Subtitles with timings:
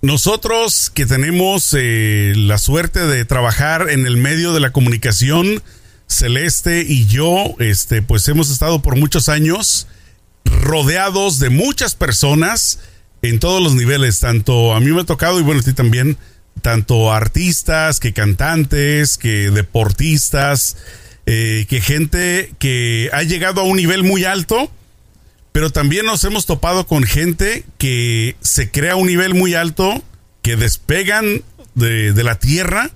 [0.00, 5.62] nosotros que tenemos eh, la suerte de trabajar en el medio de la comunicación,
[6.06, 9.88] Celeste y yo, este, pues hemos estado por muchos años
[10.44, 12.78] rodeados de muchas personas
[13.22, 14.20] en todos los niveles.
[14.20, 16.16] Tanto a mí me ha tocado, y bueno, a ti también,
[16.62, 20.76] tanto artistas, que cantantes, que deportistas,
[21.26, 24.70] eh, que gente que ha llegado a un nivel muy alto,
[25.58, 30.04] pero también nos hemos topado con gente que se crea un nivel muy alto,
[30.40, 31.42] que despegan
[31.74, 32.92] de, de la tierra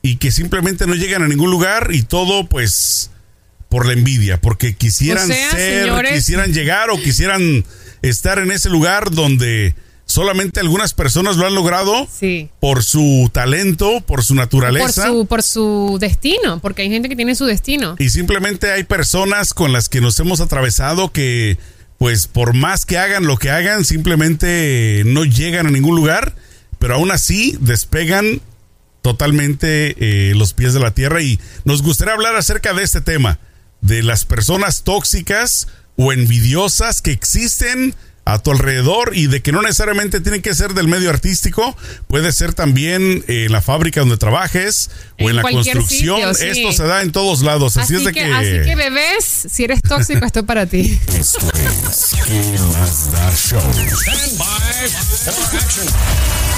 [0.00, 3.10] y que simplemente no llegan a ningún lugar y todo pues
[3.68, 7.64] por la envidia, porque quisieran O sea, ser, señores- quisieran llegar o quisieran
[8.02, 9.74] estar en ese lugar donde
[10.06, 12.50] solamente algunas personas lo han logrado Sí.
[12.60, 15.06] por su talento, por su Por naturaleza.
[15.08, 17.96] su, por su destino, porque hay gente que tiene su destino.
[17.98, 21.58] Y simplemente hay personas con las que nos hemos atravesado que,
[21.98, 26.34] pues, por más que hagan lo que hagan, simplemente no llegan a ningún lugar,
[26.78, 28.40] pero aún así despegan
[29.02, 31.20] totalmente eh, los pies de la tierra.
[31.22, 33.38] Y nos gustaría hablar acerca de este tema,
[33.80, 37.94] de las personas tóxicas o envidiosas que existen
[38.26, 41.76] a tu alrededor y de que no necesariamente tienen que ser del medio artístico,
[42.08, 46.34] puede ser también eh, en la fábrica donde trabajes o En en la construcción.
[46.34, 46.60] sitio, sí.
[46.60, 47.76] Esto se da en todos lados.
[47.76, 50.66] Así, Así, es de que, que, así que bebés, si eres tóxico, esto es para
[50.66, 50.98] ti.
[51.18, 53.60] Esto es ¿Qué más da show?
[53.60, 54.88] Stand by
[55.32, 56.53] for action.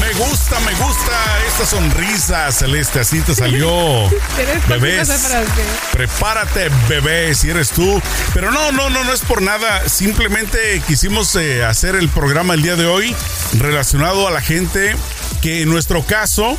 [0.00, 1.12] Me gusta, me gusta
[1.46, 3.00] esta sonrisa, Celeste.
[3.00, 3.68] Así te salió.
[4.68, 5.08] Bebés.
[5.08, 5.62] ti.
[5.92, 8.00] Prepárate, bebé, si eres tú.
[8.32, 9.88] Pero no, no, no, no es por nada.
[9.88, 13.14] Simplemente quisimos eh, hacer el programa el día de hoy
[13.58, 14.96] relacionado a la gente
[15.40, 16.56] que en nuestro caso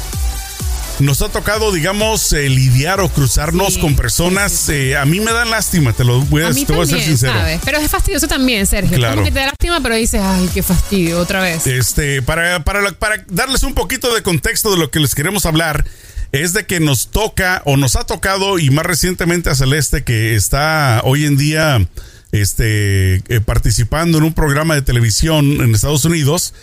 [1.00, 4.70] nos ha tocado, digamos, eh, lidiar o cruzarnos Sí, con personas.
[4.70, 7.02] eh, a mí me dan lástima, te lo voy a, A te voy a ser
[7.02, 7.34] sincero.
[7.34, 7.60] ¿sabes?
[7.66, 8.98] Pero es fastidioso también, Sergio.
[8.98, 9.16] Claro.
[9.16, 11.68] Como que te da lástima, pero dices, ay, qué fastidio, otra vez.
[11.68, 15.86] Este, para, para, para darles un poquito de contexto de lo que les queremos hablar,
[16.32, 20.36] es de que nos toca o nos ha tocado, y más recientemente a Celeste, que
[20.36, 21.86] está hoy en día
[22.32, 26.54] este, eh, participando en un programa de televisión en Estados Unidos,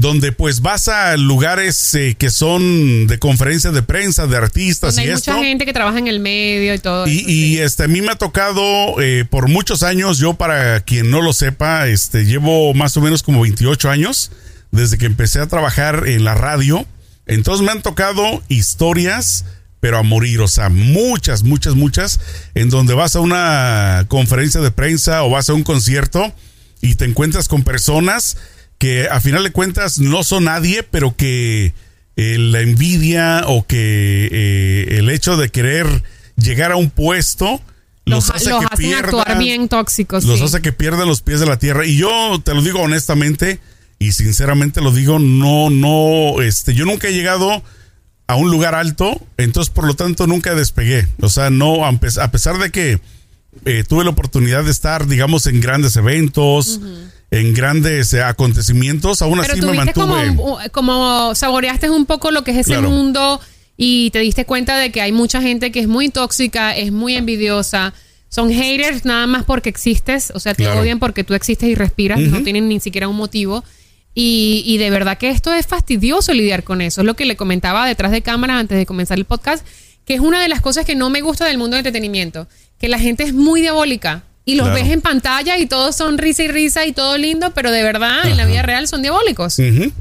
[0.00, 5.08] donde pues vas a lugares eh, que son de conferencias de prensa, de artistas Donde
[5.08, 5.32] y hay esto.
[5.32, 7.06] mucha gente que trabaja en el medio y todo.
[7.06, 7.58] Y, eso, y, sí.
[7.60, 11.32] este, a mí me ha tocado eh, por muchos años, yo para quien no lo
[11.32, 14.30] sepa, este, llevo más o menos como 28 años
[14.70, 16.86] desde que empecé a trabajar en la radio.
[17.26, 19.44] Entonces me han tocado historias,
[19.80, 22.20] pero a morir, o sea, muchas, muchas, muchas,
[22.54, 26.32] en donde vas a una conferencia de prensa o vas a un concierto
[26.80, 28.38] y te encuentras con personas
[28.80, 31.74] que a final de cuentas no son nadie, pero que
[32.16, 36.02] eh, la envidia o que eh, el hecho de querer
[36.36, 37.60] llegar a un puesto
[38.06, 40.24] los, los, hace los que hacen pierdan, actuar bien tóxicos.
[40.24, 40.46] los sí.
[40.46, 41.84] hace que pierdan los pies de la tierra.
[41.84, 43.60] Y yo te lo digo honestamente
[43.98, 47.62] y sinceramente lo digo, no, no, este, yo nunca he llegado
[48.28, 51.06] a un lugar alto, entonces por lo tanto nunca despegué.
[51.20, 51.92] O sea, no, a
[52.30, 52.98] pesar de que
[53.64, 56.80] eh, tuve la oportunidad de estar, digamos, en grandes eventos,
[57.30, 60.34] en grandes eh, acontecimientos, aún Pero así me mantuve.
[60.36, 62.90] como, como saboreaste un poco lo que es ese Claro.
[62.90, 63.40] mundo
[63.76, 67.14] y te diste cuenta de que hay mucha gente que es muy tóxica, es muy
[67.16, 67.94] envidiosa.
[68.28, 70.80] Son haters nada más porque existes, o sea, te Claro.
[70.80, 73.64] odian porque tú existes y respiras, no tienen ni siquiera un motivo.
[74.14, 77.00] Y, y de verdad que esto es fastidioso lidiar con eso.
[77.00, 79.64] Es lo que le comentaba detrás de cámaras antes de comenzar el podcast,
[80.04, 82.88] que es una de las cosas que no me gusta del mundo del entretenimiento, que
[82.88, 84.22] la gente es muy diabólica.
[84.44, 84.82] Y los Claro.
[84.82, 88.26] ves en pantalla y todos son risa y risa y todo lindo, pero de verdad
[88.26, 89.58] en la vida real son diabólicos.
[89.58, 89.92] Eh,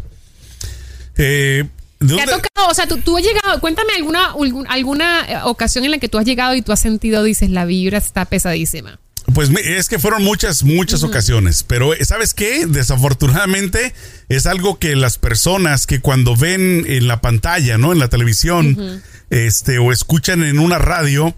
[1.99, 2.69] ¿de ¿Te ha tocado?
[2.69, 4.33] O sea, tú, tú has llegado, cuéntame alguna,
[4.69, 7.65] alguna eh, ocasión en la que tú has llegado y tú has sentido, dices, la
[7.65, 8.99] vibra está pesadísima.
[9.33, 12.65] Pues es que fueron muchas, muchas ocasiones, pero eh, ¿sabes qué?
[12.67, 13.93] Desafortunadamente
[14.29, 17.91] es algo que las personas que cuando ven en la pantalla, ¿no?
[17.91, 21.35] En la televisión, este, o escuchan en una radio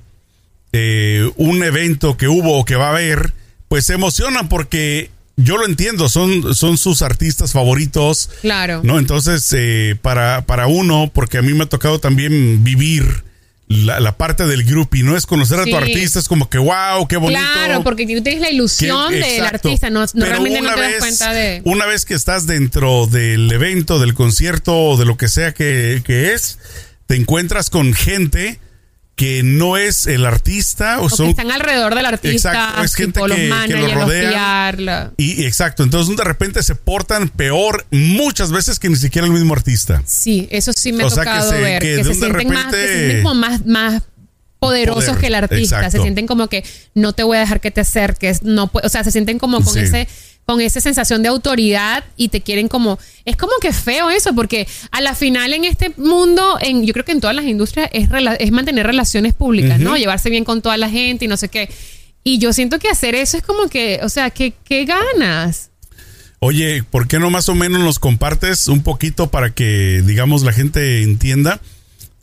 [0.74, 3.34] eh, un evento que hubo o que va a haber,
[3.68, 8.82] pues se emocionan porque yo lo entiendo, son, son sus artistas favoritos, Claro.
[8.84, 9.00] ¿no?
[9.00, 13.24] Entonces, eh, para, para uno, porque a mí me ha tocado también vivir
[13.72, 15.72] la, la parte del grupo y no es conocer a Sí.
[15.72, 17.40] tu artista, es como que wow, qué bonito.
[17.54, 21.34] Claro, porque tú tienes la ilusión del artista, no, no realmente no te das cuenta
[21.34, 21.62] de...
[21.66, 26.02] Una vez que estás dentro del evento, del concierto o de lo que sea que,
[26.06, 26.60] que es,
[27.08, 28.60] te encuentras con gente
[29.22, 32.96] que no es el artista o o que son están alrededor del artista, Exacto, es
[32.96, 34.34] gente los que- que lo managers, los rodean.
[34.34, 38.96] PR, la- y, y exacto, entonces de repente se portan peor muchas veces que ni
[38.96, 40.02] siquiera el mismo artista.
[40.08, 41.82] Sí, eso sí me ha O que tocado se- ver.
[41.84, 44.02] que Que, se sienten más, que se repente- sienten como más, más
[44.58, 45.76] poderosos Poder, que el artista.
[45.78, 45.98] exacto.
[45.98, 46.64] Se sienten como que
[46.96, 48.42] no te voy a dejar que te acerques.
[48.42, 49.80] No, o sea, se sienten como con Sí.
[49.82, 50.08] ese
[50.46, 54.68] con esa sensación de autoridad y te quieren como es como que feo eso porque
[54.92, 58.10] a la final en este mundo en yo creo que en todas las industrias es,
[58.40, 61.70] es mantener relaciones públicas no llevarse bien con toda la gente y no sé qué.
[62.24, 65.72] Y yo siento que hacer eso es como que o sea que qué ganas
[66.44, 70.52] Oye, ¿por qué no más o menos nos compartes un poquito para que, digamos, la
[70.52, 71.62] gente entienda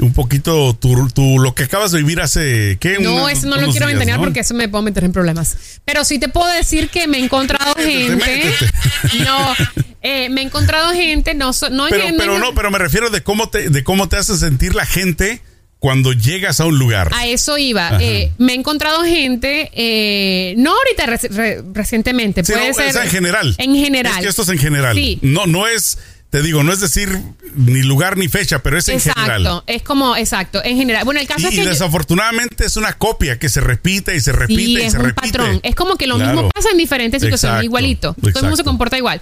[0.00, 2.98] un poquito tu, tu- lo que acabas de vivir hace, ¿qué?
[3.00, 4.24] no eso no lo quiero ventanear ¿no?
[4.24, 7.24] porque eso me puedo meter en problemas pero sí te puedo decir que me he
[7.24, 8.70] encontrado Métete, gente métete.
[9.24, 9.54] no
[10.02, 13.22] eh, me he encontrado gente no no Pero, en- pero no, pero me refiero de
[13.22, 15.40] cómo te, de cómo te hace sentir la gente
[15.80, 17.12] cuando llegas a un lugar.
[17.14, 17.98] A eso iba.
[18.02, 22.86] Eh, me he encontrado gente, eh, no ahorita reci- re- recientemente, Sí, puede no, ser.
[22.88, 23.54] es en general.
[23.58, 24.12] En general.
[24.16, 24.96] Es que esto es en general.
[24.96, 25.20] Sí.
[25.22, 25.98] No, no es,
[26.30, 27.08] te digo, no es decir
[27.54, 29.62] ni lugar ni fecha, pero es en Exacto, general.
[29.66, 31.04] es como, exacto, en general.
[31.06, 34.14] Bueno, el caso Y, es y que yo- desafortunadamente es una copia que se repite
[34.14, 35.28] y se repite sí, y es se un repite.
[35.38, 35.60] patrón.
[35.62, 36.32] Es como que lo Claro.
[36.34, 38.14] mismo pasa en diferentes situaciones, Exacto, igualito.
[38.14, 38.64] Todo el mundo se exacto.
[38.64, 39.20] comporta igual.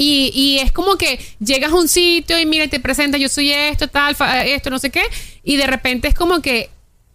[0.00, 3.28] Y, y es como que llegas a un sitio y mira, y te presenta, yo
[3.28, 4.16] soy esto, tal,
[4.46, 5.02] esto, no sé qué,
[5.42, 6.70] y de repente es como que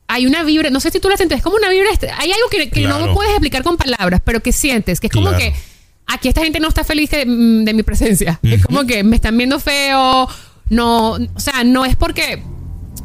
[0.08, 2.32] hay una vibra, no sé si tú la sientes, es como una vibra, est- hay
[2.32, 5.40] algo que, que no puedes explicar con palabras, pero que sientes, que es como Claro.
[5.44, 5.54] que
[6.14, 8.40] aquí esta gente no está feliz mm, de mi presencia.
[8.44, 10.28] Es como que me están viendo feo,
[10.70, 12.42] no, o sea, no es porque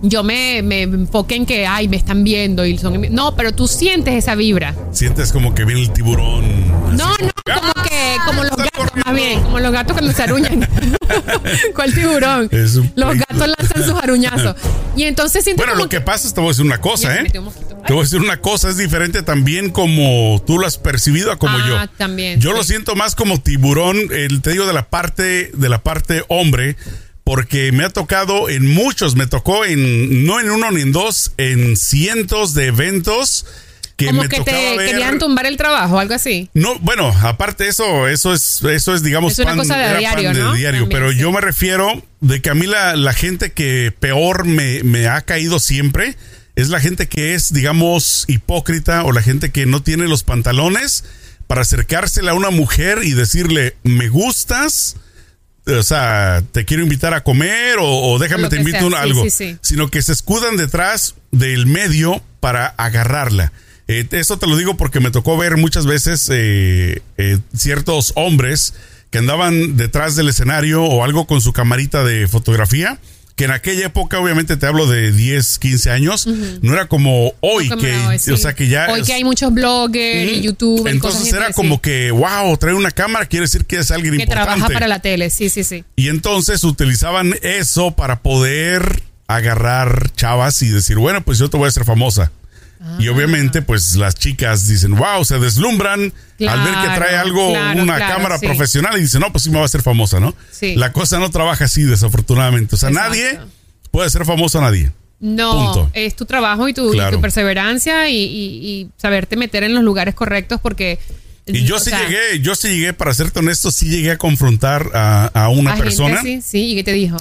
[0.02, 3.00] yo me, me enfoque en que, ay, me están viendo y son...
[3.10, 4.74] No, pero tú sientes esa vibra.
[4.92, 6.44] Sientes como que viene el tiburón.
[6.44, 7.60] así No, no, ¡Ah!
[7.60, 9.02] como que, como los gatos, corriendo.
[9.06, 10.68] más bien, como los gatos cuando se aruñan.
[11.74, 12.48] ¿Cuál tiburón?
[12.52, 13.12] Los peligro.
[13.28, 14.56] gatos lanzan sus aruñazos.
[14.96, 17.14] Y entonces siento Bueno, como lo que pasa es, te voy a decir una cosa,
[17.14, 17.30] Ya, ¿eh?
[17.30, 21.36] Te voy a decir una cosa, es diferente también como tú lo has percibido a
[21.38, 21.88] como Ah, yo.
[21.96, 22.56] también, Yo sí.
[22.56, 26.76] lo siento más como tiburón, el, te digo de la parte, de la parte hombre,
[27.28, 31.32] porque me ha tocado en muchos, me tocó en, no en uno ni en dos,
[31.36, 33.44] en cientos de eventos
[33.96, 34.88] que como me que te ver.
[34.92, 36.48] querían tumbar el trabajo, algo así.
[36.54, 40.38] No, bueno, aparte eso, eso es, eso es, digamos, Es una cosa de diario, pan
[40.38, 40.54] ¿no?
[40.54, 40.80] diario.
[40.84, 41.18] También, pero sí.
[41.18, 45.20] yo me refiero de que a mí la, la gente que peor me, me ha
[45.20, 46.16] caído siempre
[46.56, 51.04] es la gente que es, digamos, hipócrita o la gente que no tiene los pantalones
[51.46, 54.96] para acercársela a una mujer y decirle, me gustas,
[55.68, 58.96] o sea, te quiero invitar a comer o, o déjame Lo te invito sea, sí,
[58.96, 59.56] algo, sí, sí.
[59.60, 63.52] sino que se escudan detrás del medio para agarrarla.
[63.88, 68.74] Eh, eso te lo digo porque me tocó ver muchas veces eh, eh, ciertos hombres
[69.10, 72.98] que andaban detrás del escenario o algo con su camarita de fotografía,
[73.38, 77.68] que en aquella época, obviamente te hablo de 10, 15 años, no era como hoy,
[77.68, 78.32] Como que, hoy, sí.
[78.32, 78.88] o sea, que ya...
[78.90, 80.78] Hoy es- que hay muchos bloggers y YouTube.
[80.80, 84.22] cosas entonces era como que, wow, trae una cámara, quiere decir que es alguien que
[84.24, 84.52] importante.
[84.54, 85.84] trabaja para la tele, sí, sí, sí.
[85.96, 91.66] Y entonces utilizaban eso para poder agarrar chavas y decir, bueno, pues yo te voy
[91.66, 92.32] a hacer famosa.
[92.80, 92.96] Ah.
[93.00, 96.00] Y obviamente, pues las chicas dicen, wow, se deslumbran
[96.48, 98.46] al ver que trae algo, claro, una claro, cámara sí.
[98.46, 100.34] profesional y dicen, no, pues sí me va a hacer famosa, ¿no?
[100.52, 100.74] Sí.
[100.76, 102.76] La cosa no trabaja así, desafortunadamente.
[102.76, 103.10] O sea, Exacto.
[103.10, 103.40] nadie
[103.90, 104.92] puede ser famoso a nadie.
[105.20, 105.90] No, Punto.
[105.94, 107.16] es tu trabajo y tu, y Claro.
[107.16, 111.00] tu perseverancia y, y- y saberte meter en los lugares correctos porque...
[111.46, 114.90] Y yo sí sea, llegué, yo sí llegué, para serte honesto, sí llegué a confrontar
[114.94, 116.22] a, a una a gente, persona.
[116.22, 117.16] sí, sí, ¿y qué te dijo?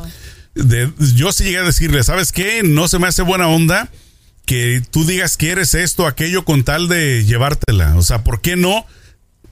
[0.53, 2.61] de- yo sí llegué a decirle, ¿sabes qué?
[2.63, 3.89] No se me hace buena onda
[4.47, 7.95] que tú digas que eres esto, aquello con tal de llevártela.
[7.97, 8.87] O sea, ¿por qué no?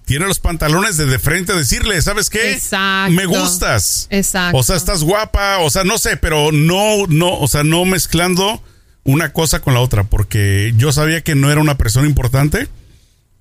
[0.06, 2.54] Tiene los pantalones de de frente decirle, ¿sabes qué?
[2.54, 3.12] Exacto.
[3.12, 4.08] Me gustas.
[4.10, 4.58] Exacto.
[4.58, 8.64] O sea, estás guapa, o sea, no sé, pero no, no, o sea, no mezclando
[9.04, 12.70] una cosa con la otra, porque yo sabía que no era una persona importante,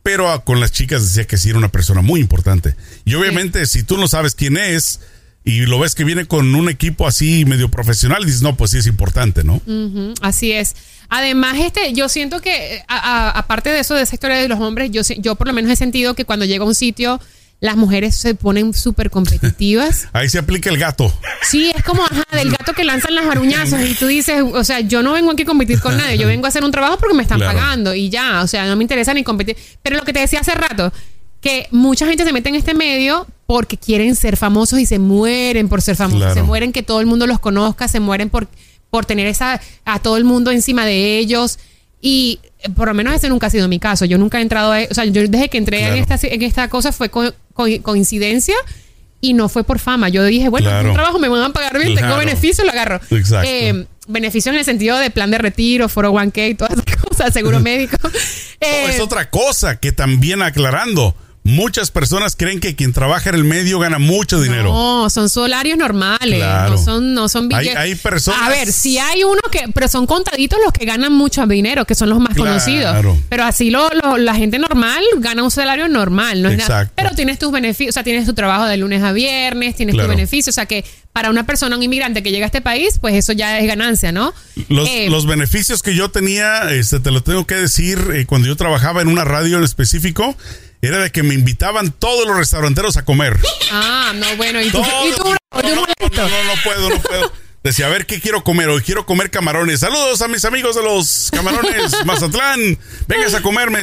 [0.03, 2.75] pero con las chicas decía que sí era una persona muy importante.
[3.05, 5.01] Y obviamente, si tú no sabes quién es
[5.45, 8.79] y lo ves que viene con un equipo así medio profesional, dices, no, pues sí
[8.79, 9.61] es importante, ¿no?
[10.23, 10.75] Así es.
[11.11, 14.59] Además, este, yo siento que, a- a- aparte de eso, de esa historia de los
[14.61, 17.21] hombres, yo, yo por lo menos he sentido que cuando llega a un sitio,
[17.61, 20.09] las mujeres se ponen súper competitivas.
[20.13, 21.13] Ahí se aplica el gato.
[21.43, 24.81] Sí, es como, ajá, del gato que lanzan las aruñazos y tú dices, o sea,
[24.81, 27.15] yo no vengo aquí a competir con nadie, yo vengo a hacer un trabajo porque
[27.15, 27.57] me están Claro.
[27.59, 29.57] pagando y ya, o sea, no me interesa ni competir.
[29.83, 30.93] Pero lo que te decía hace rato,
[31.45, 35.69] que mucha gente se mete en este medio porque quieren ser famosos y se mueren
[35.69, 36.35] por ser famosos, Claro.
[36.35, 38.49] se mueren que todo el mundo los conozca, se mueren por,
[38.89, 41.59] por tener esa, a todo el mundo encima de ellos.
[42.01, 44.07] Y eh, por lo menos ese nunca ha sido mi caso.
[44.07, 44.79] Yo nunca he entrado a...
[44.91, 45.95] O sea, yo desde que entré Claro.
[45.97, 48.55] en, esta, en esta cosa fue co- co- coincidencia
[49.21, 50.09] y no fue por fama.
[50.09, 50.89] Yo dije, bueno, Claro.
[50.89, 52.17] un trabajo me van a pagar bien, tengo Claro.
[52.19, 53.01] beneficios, lo agarro.
[53.11, 53.49] Exacto.
[53.51, 57.97] Eh, beneficios en el sentido de plan de retiro, 401k, todas esas cosas, seguro médico.
[58.61, 61.15] Eh, es otra cosa que también aclarando.
[61.45, 64.73] Muchas personas creen que quien trabaja en el medio gana mucho dinero.
[64.73, 66.39] No, son salarios normales.
[66.39, 66.71] Claro.
[66.73, 67.77] No son, no son Hay- billetes.
[67.77, 71.47] hay personas- A ver, si hay uno que, pero son contaditos los que ganan mucho
[71.47, 72.51] dinero, que son los más Claro.
[72.51, 73.17] conocidos.
[73.29, 76.91] Pero así lo, lo- la gente normal gana un salario normal, no es nada.
[76.95, 80.09] Pero tienes tus beneficios, o sea, tienes tu trabajo de lunes a viernes, tienes Claro.
[80.09, 82.99] tus beneficios, o sea que para una persona, un inmigrante que llega a este país,
[83.01, 84.33] pues eso ya es ganancia, ¿no?
[84.69, 88.49] Los, Eh, los beneficios que yo tenía, este, te lo tengo que decir, eh, cuando
[88.49, 90.37] yo trabajaba en una radio en específico,
[90.87, 93.39] era de que me invitaban todos los restauranteros a comer.
[93.73, 97.33] Ah, no, bueno, y tú, y tú, no, no, no, no, puedo, no puedo.
[97.63, 98.69] Decía, a ver, ¿qué quiero comer?
[98.69, 99.81] Hoy quiero comer camarones.
[99.81, 102.79] Saludos a mis amigos de los camarones Mazatlán.
[103.09, 103.79] Vengas a comerme.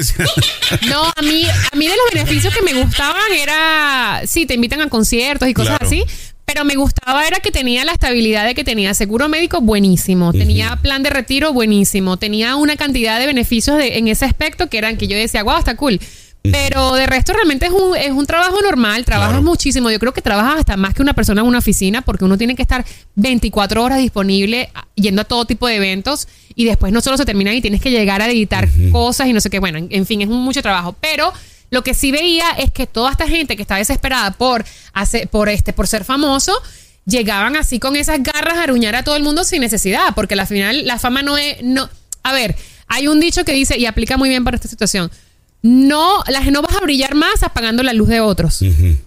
[0.88, 4.82] No, a mí, a mí de los beneficios que me gustaban era, sí, te invitan
[4.82, 5.88] a conciertos y cosas Claro.
[5.88, 6.04] así,
[6.46, 10.76] pero me gustaba era que tenía la estabilidad de que tenía seguro médico buenísimo, tenía
[10.76, 14.98] plan de retiro buenísimo, tenía una cantidad de beneficios de- en ese aspecto que eran
[14.98, 16.00] que yo decía, wow, está cool.
[16.44, 19.44] Pero de resto realmente es un, es un trabajo normal, trabajas Claro.
[19.44, 19.92] muchísimo.
[19.92, 22.56] Yo creo que trabajas hasta más que una persona en una oficina porque uno tiene
[22.56, 22.84] que estar
[23.16, 27.26] 24 horas disponible a- yendo a todo tipo de eventos y después no solo se
[27.26, 29.60] termina y tienes que llegar a editar cosas y no sé qué.
[29.60, 30.96] Bueno, en, en fin, es un- mucho trabajo.
[31.00, 31.32] Pero
[31.70, 35.48] lo que sí veía es que toda esta gente que está desesperada por, hacer, por,
[35.48, 36.54] este, por ser famoso,
[37.06, 40.48] llegaban así con esas garras a aruñar a todo el mundo sin necesidad, porque al
[40.48, 41.62] final la fama no es...
[41.64, 41.88] No,
[42.24, 42.56] a ver,
[42.88, 45.10] hay un dicho que dice, y aplica muy bien para esta situación,
[45.64, 48.62] no, las, no vas a brillar más apagando la luz de otros.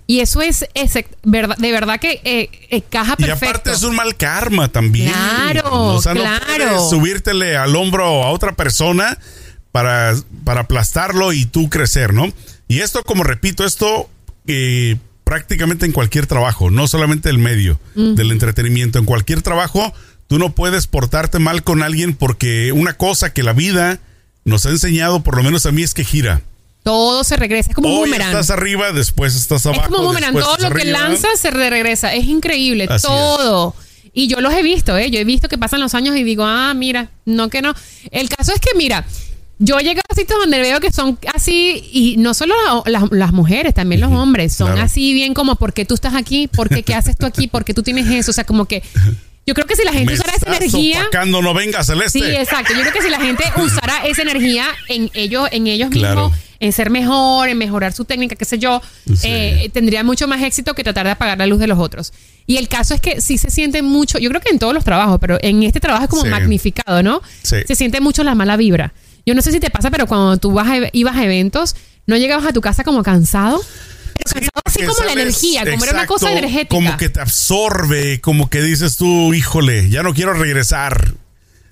[0.07, 3.47] Y eso es, es de verdad que eh, caja Y perfecto.
[3.47, 5.13] aparte es un mal karma también.
[5.13, 6.89] Claro, o sea, claro.
[6.89, 9.19] subírtele al hombro a otra persona
[9.73, 12.33] para, para aplastarlo y tú crecer, ¿no?
[12.69, 14.09] Y esto, como repito, esto
[14.47, 19.93] eh, prácticamente en cualquier trabajo, no solamente el medio del entretenimiento, en cualquier trabajo,
[20.29, 23.99] tú no puedes portarte mal con alguien porque una cosa que la vida
[24.45, 26.43] nos ha enseñado, por lo menos a mí, es que gira.
[26.83, 28.29] Todo se regresa, es como un Hoy boomerang.
[28.31, 29.81] estás arriba, después estás abajo.
[29.83, 32.13] Es como un boomerang, todo lo que lanzas se re- regresa.
[32.13, 33.75] Es increíble, Así todo.
[34.13, 35.11] Y yo los he visto, ¿eh?
[35.11, 37.75] Yo he visto que pasan los años y digo, ah, mira, no que no.
[38.11, 39.05] El caso es que, mira,
[39.59, 43.11] yo he llegado a sitios donde veo que son así, y no solo la- las,
[43.11, 44.83] las mujeres, también los hombres, son claro.
[44.83, 46.49] así bien como, ¿por qué tú estás aquí?
[46.49, 47.49] ¿Por qué qué haces tú aquí?
[47.49, 48.31] ¿Por qué tú tienes eso?
[48.31, 48.83] O sea, como que
[49.47, 51.03] yo creo que si la gente Me usara esa energía...
[51.03, 52.19] opacando, no venga, Celeste.
[52.19, 52.73] Sí, exacto.
[52.75, 56.29] Yo creo que si la gente usara esa energía en ellos, en ellos Claro.
[56.31, 59.29] mismos, en ser mejor, en mejorar su técnica, qué sé yo, Sí.
[59.29, 62.13] eh, tendría mucho más éxito que tratar de apagar la luz de los otros.
[62.47, 64.85] Y el caso es que sí se siente mucho, yo creo que en todos los
[64.85, 66.29] trabajos, pero en este trabajo es como Sí.
[66.29, 67.21] magnificado, ¿no?
[67.43, 67.57] Sí.
[67.67, 68.95] Se siente mucho la mala vibra.
[69.27, 72.17] Yo no sé si te pasa, pero cuando tú vas a- ibas a eventos, ¿no
[72.17, 73.61] llegabas a tu casa como cansado?
[74.65, 76.69] Así como la energía, como era una cosa Exacto, energética.
[76.75, 81.15] Como que te absorbe, como que dices tú, híjole, ya no quiero regresar.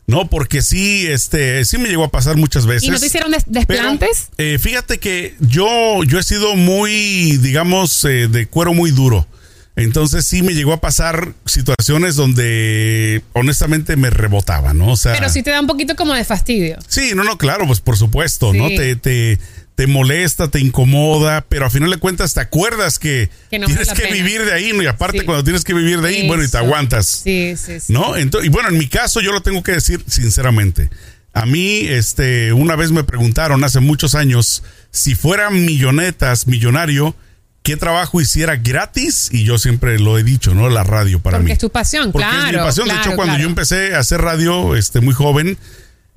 [0.06, 2.82] No, porque sí, este, sí me llegó a pasar muchas veces.
[2.84, 4.28] ¿Y no te hicieron des- Pero, desplantes?
[4.36, 9.26] eh, fíjate que yo, yo he sido muy, digamos, eh, de cuero muy duro.
[9.74, 14.92] Entonces sí me llegó a pasar situaciones donde honestamente me rebotaba, ¿no?
[14.92, 16.78] O sea, pero sí te da un poquito como de fastidio.
[16.88, 18.68] Sí, no, no, claro, pues por supuesto, ¿no?
[18.68, 19.38] Te, te,
[19.74, 23.88] te molesta, te incomoda, pero a final de cuentas te acuerdas que, Que no tienes
[23.88, 24.14] que pena.
[24.14, 24.82] vivir de ahí, ¿no?
[24.82, 25.24] Y aparte Sí.
[25.24, 27.92] cuando tienes que vivir de ahí, bueno, y te aguantas, Sí, sí, sí.
[27.94, 28.14] ¿no?
[28.16, 30.90] Entonces, y bueno, en mi caso yo lo tengo que decir sinceramente.
[31.32, 37.16] A mí, este, una vez me preguntaron hace muchos años si fuera millonetas, millonario,
[37.62, 39.28] ¿qué trabajo hiciera gratis?
[39.32, 40.68] Y yo siempre lo he dicho, ¿no?
[40.68, 41.52] La radio para Porque mí.
[41.52, 42.46] es tu pasión, Porque claro.
[42.46, 42.88] es mi pasión.
[42.88, 43.42] de hecho, cuando claro.
[43.42, 45.56] yo empecé a hacer radio este, muy joven,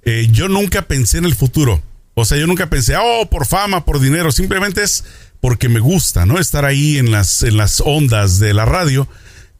[0.03, 1.81] eh, yo nunca pensé en el futuro.
[2.13, 4.31] O sea, yo nunca pensé, oh, por fama, por dinero.
[4.31, 5.03] Simplemente es
[5.41, 6.39] porque me gusta, ¿no?
[6.39, 9.07] Estar ahí en las, en las ondas de la radio.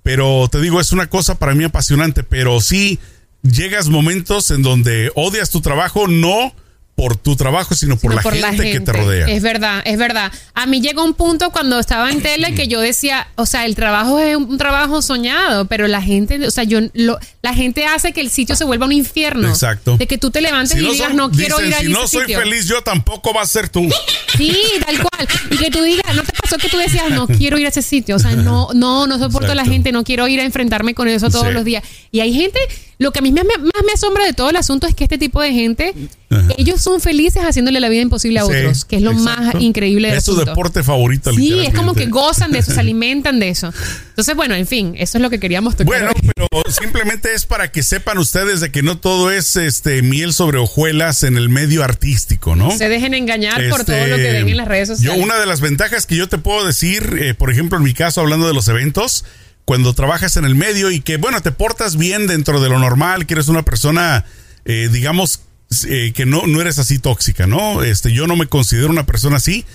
[0.03, 2.23] Pero te digo, es una cosa para mí apasionante.
[2.23, 2.99] Pero sí
[3.43, 6.53] llegas momentos en donde odias tu trabajo, no
[6.95, 9.27] por tu trabajo, sino por, la, por gente que te rodea.
[9.27, 10.31] Es verdad, es verdad.
[10.53, 13.75] A mí llegó un punto cuando estaba en tele que yo decía, o sea, el
[13.75, 18.13] trabajo es un trabajo soñado, pero la gente, o sea, yo lo, la gente hace
[18.13, 19.49] que el sitio se vuelva un infierno.
[19.49, 19.97] Exacto.
[19.97, 21.93] De que tú te levantes y digas, son- no quiero dicen, ir a si ese
[21.93, 22.39] no soy sitio".
[22.39, 23.89] feliz, yo tampoco va a ser tú.
[24.37, 25.27] Sí, tal cual.
[25.51, 27.81] Y que tú digas, ¿no te pasó que tú decías, no quiero ir a ese
[27.81, 28.15] sitio?
[28.15, 31.07] O sea, no, no, no soporto a la gente, no quiero ir a enfrentarme con
[31.07, 31.53] eso todos Sí.
[31.53, 31.84] los días.
[32.12, 32.60] Y hay gente,
[32.98, 35.03] lo que a mí me- me- más me asombra de todo el asunto es que
[35.03, 35.93] este tipo de gente,
[36.29, 36.48] Ajá.
[36.57, 39.60] ellos son felices haciéndole la vida imposible a Sí, otros, que es lo más exacto.
[39.60, 43.39] increíble del Es su deporte favorito, Sí, es como que gozan de eso, se alimentan
[43.39, 43.74] de eso.
[44.10, 45.86] Entonces, bueno, en fin, eso es lo que queríamos tocar.
[45.88, 46.31] Bueno, hoy.
[46.36, 50.57] pero simplemente es para que sepan ustedes de que no todo es este miel sobre
[50.60, 52.72] hojuelas en el medio artístico, ¿no?
[52.75, 55.24] se dejen engañar por todo Este, lo que ven en las redes Yo, sociales.
[55.24, 58.21] una de las ventajas que yo te puedo decir, eh, por ejemplo, en mi caso,
[58.21, 59.25] hablando de los eventos,
[59.65, 63.25] cuando trabajas en el medio y que, bueno, te portas bien dentro de lo normal,
[63.25, 64.25] que eres una persona,
[64.65, 65.41] eh, digamos,
[65.88, 67.83] eh, que no, no eres así tóxica, ¿no?
[67.83, 69.65] Este, yo no me considero una persona así.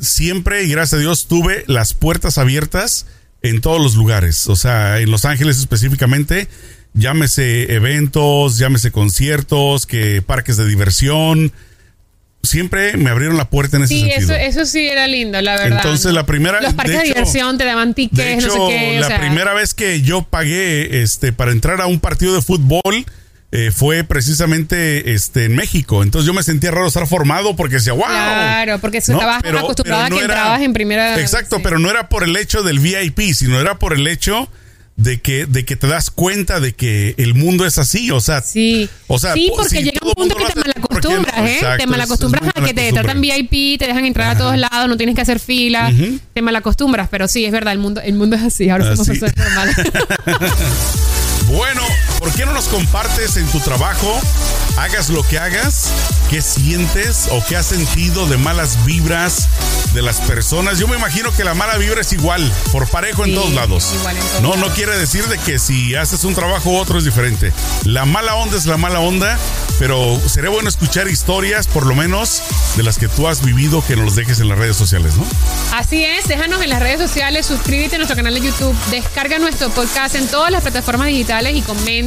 [0.00, 3.06] siempre, y gracias a Dios, tuve las puertas abiertas
[3.42, 4.48] en todos los lugares.
[4.48, 6.48] O sea, en Los Ángeles específicamente,
[6.94, 11.52] llámese eventos, llámese conciertos, que parques de diversión.
[12.46, 14.34] Siempre me abrieron la puerta en ese Sí, sentido.
[14.34, 15.78] eso, eso sí era lindo, la verdad.
[15.78, 18.68] Entonces, la primera- Los parques de de, hecho- diversión te daban De tickets, hecho, no
[18.68, 18.96] sé qué.
[18.96, 22.42] o la sea, primera vez que yo pagué este, para entrar a un partido de
[22.42, 23.04] fútbol
[23.52, 26.02] eh, fue precisamente este, en México.
[26.02, 28.04] Entonces yo me sentía raro estar formado porque decía, wow.
[28.04, 31.62] Claro, porque estabas acostumbrado a que entrabas en primera- Exacto, sí.
[31.62, 34.48] pero no era por el hecho del VIP, sino era por el hecho
[34.96, 38.10] de que, de que te das cuenta de que el mundo es así.
[38.10, 41.38] O sea, Sí, o sea, sí po- porque si llega un punto que te malacostumbras,
[41.38, 41.54] ¿eh?
[41.56, 43.20] Exacto, te malacostumbras a que te tratan.
[43.20, 45.92] VIP, te dejan entrar a todos lados, no tienes que hacer fila,
[46.32, 49.20] te malacostumbras, pero sí, es verdad, el mundo, el mundo es así, ahora somos Así.
[49.20, 49.76] personas normales.
[51.48, 51.82] Bueno,
[52.26, 54.20] ¿por qué no nos compartes en tu trabajo?
[54.78, 55.92] Hagas lo que hagas,
[56.28, 59.46] qué sientes o qué has sentido de malas vibras
[59.94, 60.80] de las personas.
[60.80, 63.92] Yo me imagino que la mala vibra es igual, por parejo en Sí, todos lados.
[63.94, 64.72] igual en todos no, no lados.
[64.74, 67.52] quiere decir de que si haces un trabajo u otro es diferente.
[67.84, 69.38] La mala onda es la mala onda,
[69.78, 72.42] pero sería bueno escuchar historias, por lo menos,
[72.76, 75.24] de las que tú has vivido, que nos los dejes en las redes sociales, ¿no?
[75.76, 79.70] Así es, déjanos en las redes sociales, suscríbete a nuestro canal de YouTube, descarga nuestro
[79.70, 81.62] podcast en todas las plataformas digitales y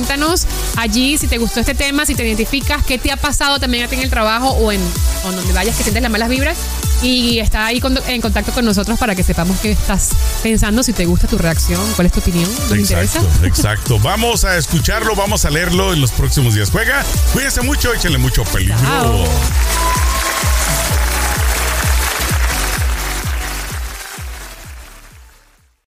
[0.09, 3.83] coméntanos allí si te gustó este tema, si te identificas, qué te ha pasado también
[3.85, 4.81] a ti en el trabajo o en
[5.23, 6.57] o donde vayas que sientes las malas vibras
[7.03, 10.09] y está ahí con- en contacto con nosotros para que sepamos qué estás
[10.41, 13.19] pensando, si te gusta tu reacción, cuál es tu opinión, nos interesa.
[13.19, 13.99] Exacto, exacto.
[13.99, 16.71] Vamos a escucharlo, vamos a leerlo en los próximos días.
[16.71, 18.75] Juega, cuídense mucho, échenle mucho peligro.
[18.81, 19.25] Chao.